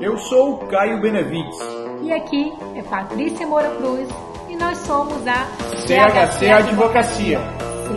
[0.00, 1.58] Eu sou o Caio Benevides.
[2.02, 4.08] E aqui é Patrícia Moura Cruz
[4.48, 5.44] e nós somos a
[5.86, 7.38] CHC Advocacia.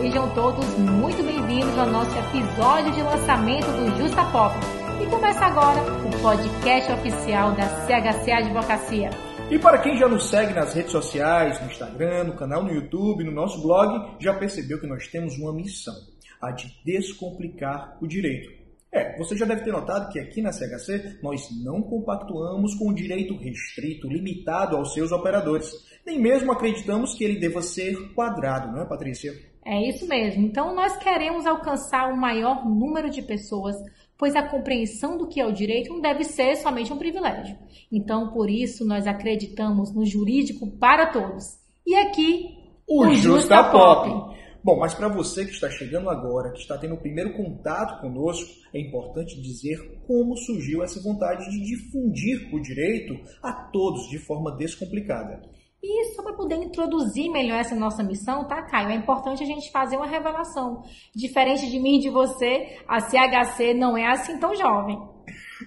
[0.00, 4.56] Sejam todos muito bem-vindos ao nosso episódio de lançamento do Justa Pop.
[5.00, 9.10] E começa agora o podcast oficial da CHC Advocacia.
[9.50, 13.22] E para quem já nos segue nas redes sociais, no Instagram, no canal no YouTube,
[13.22, 15.94] no nosso blog, já percebeu que nós temos uma missão,
[16.42, 18.58] a de descomplicar o direito.
[18.92, 22.94] É, você já deve ter notado que aqui na CHC nós não compactuamos com o
[22.94, 25.70] direito restrito, limitado aos seus operadores.
[26.06, 29.32] Nem mesmo acreditamos que ele deva ser quadrado, não é, Patrícia?
[29.64, 30.42] É isso mesmo.
[30.46, 33.76] Então, nós queremos alcançar o maior número de pessoas,
[34.16, 37.58] pois a compreensão do que é o direito não deve ser somente um privilégio.
[37.92, 41.58] Então, por isso, nós acreditamos no jurídico para todos.
[41.86, 42.56] E aqui,
[42.88, 44.08] o, o Justa, Justa Pop.
[44.08, 44.37] Pop.
[44.62, 48.50] Bom, mas para você que está chegando agora, que está tendo o primeiro contato conosco,
[48.74, 54.56] é importante dizer como surgiu essa vontade de difundir o direito a todos de forma
[54.56, 55.40] descomplicada.
[55.80, 58.88] E só para poder introduzir melhor essa nossa missão, tá, Caio?
[58.88, 60.82] É importante a gente fazer uma revelação.
[61.14, 64.98] Diferente de mim e de você, a CHC não é assim tão jovem.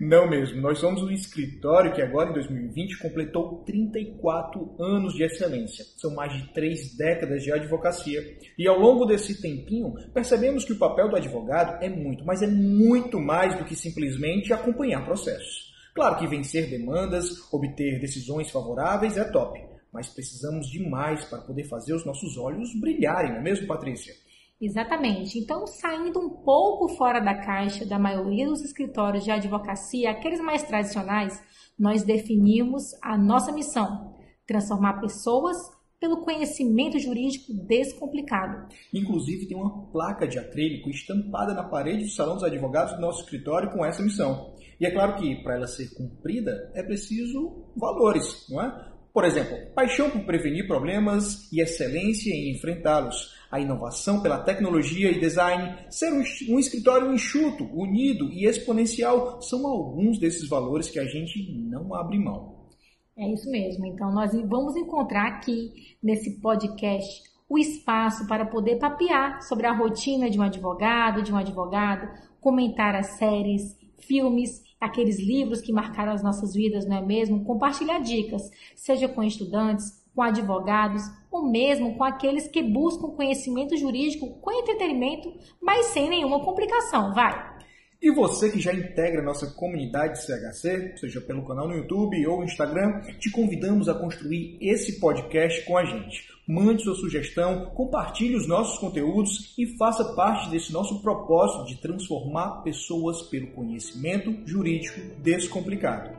[0.00, 0.60] Não mesmo.
[0.60, 5.84] Nós somos um escritório que agora, em 2020, completou 34 anos de excelência.
[5.96, 8.36] São mais de três décadas de advocacia.
[8.58, 12.46] E ao longo desse tempinho, percebemos que o papel do advogado é muito, mas é
[12.46, 15.74] muito mais do que simplesmente acompanhar processos.
[15.94, 21.64] Claro que vencer demandas, obter decisões favoráveis é top mas precisamos de mais para poder
[21.64, 24.14] fazer os nossos olhos brilharem, não é mesmo, Patrícia?
[24.60, 25.38] Exatamente.
[25.38, 30.62] Então, saindo um pouco fora da caixa da maioria dos escritórios de advocacia, aqueles mais
[30.62, 31.42] tradicionais,
[31.78, 34.14] nós definimos a nossa missão:
[34.46, 35.56] transformar pessoas
[36.00, 38.68] pelo conhecimento jurídico descomplicado.
[38.92, 43.22] Inclusive, tem uma placa de acrílico estampada na parede do salão dos advogados do nosso
[43.22, 44.54] escritório com essa missão.
[44.78, 48.95] E é claro que, para ela ser cumprida, é preciso valores, não é?
[49.16, 55.18] Por exemplo, paixão por prevenir problemas e excelência em enfrentá-los, a inovação pela tecnologia e
[55.18, 61.50] design, ser um, escritório enxuto, unido e exponencial são alguns desses valores que a gente
[61.50, 62.66] não abre mão.
[63.16, 63.86] É isso mesmo.
[63.86, 70.28] Então, nós vamos encontrar aqui nesse podcast o espaço para poder papear sobre a rotina
[70.28, 72.06] de um advogado, de um advogado,
[72.38, 73.62] comentar as séries,
[74.06, 77.44] filmes aqueles livros que marcaram as nossas vidas, não é mesmo?
[77.44, 78.42] Compartilhar dicas,
[78.74, 85.32] seja com estudantes, com advogados ou mesmo com aqueles que buscam conhecimento jurídico com entretenimento,
[85.60, 87.56] mas sem nenhuma complicação, vai!
[88.00, 93.00] E você que já integra nossa comunidade CHC, seja pelo canal no YouTube ou Instagram,
[93.18, 96.35] te convidamos a construir esse podcast com a gente.
[96.46, 102.62] Mande sua sugestão, compartilhe os nossos conteúdos e faça parte desse nosso propósito de transformar
[102.62, 106.10] pessoas pelo conhecimento jurídico descomplicado.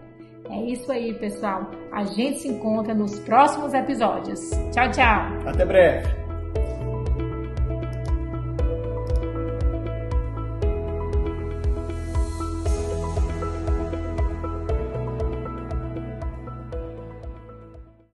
[0.49, 1.71] É isso aí, pessoal.
[1.93, 4.39] A gente se encontra nos próximos episódios.
[4.73, 5.49] Tchau, tchau.
[5.49, 6.16] Até breve.